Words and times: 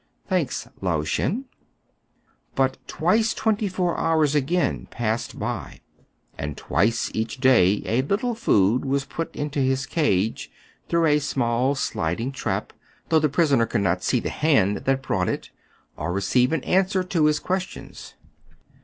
Thanks, 0.27 0.67
Lao 0.81 1.03
Shen!" 1.03 1.45
But 2.55 2.77
twice 2.87 3.35
twenty 3.35 3.67
four 3.67 3.99
hours 3.99 4.33
again 4.33 4.87
passed 4.89 5.37
by; 5.37 5.81
and 6.39 6.57
twice 6.57 7.11
each 7.13 7.37
day 7.39 7.83
a 7.85 8.01
little 8.01 8.33
food 8.33 8.83
was 8.83 9.05
put 9.05 9.35
into 9.35 9.59
his 9.59 9.85
cage 9.85 10.49
through 10.89 11.05
a 11.05 11.19
small 11.19 11.75
sliding 11.75 12.31
trap, 12.31 12.73
though 13.09 13.19
the 13.19 13.29
prisoner 13.29 13.67
could 13.67 13.81
not 13.81 14.01
see 14.03 14.19
the 14.19 14.31
hand 14.31 14.77
that 14.77 15.03
brought 15.03 15.29
it, 15.29 15.51
or 15.95 16.11
receive 16.11 16.51
an 16.51 16.63
answer 16.63 17.03
to 17.03 17.25
his 17.25 17.39
ques 17.39 17.61
tions. 17.67 18.15